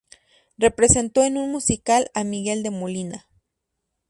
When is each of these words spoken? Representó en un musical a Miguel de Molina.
Representó 0.57 1.23
en 1.25 1.37
un 1.37 1.51
musical 1.51 2.09
a 2.15 2.23
Miguel 2.23 2.63
de 2.63 2.71
Molina. 2.71 3.27